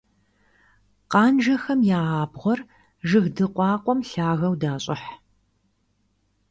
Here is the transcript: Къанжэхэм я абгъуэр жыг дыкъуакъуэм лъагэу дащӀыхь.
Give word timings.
Къанжэхэм 1.11 1.79
я 1.99 2.01
абгъуэр 2.21 2.59
жыг 3.09 3.25
дыкъуакъуэм 3.35 3.99
лъагэу 4.09 4.55
дащӀыхь. 4.61 5.07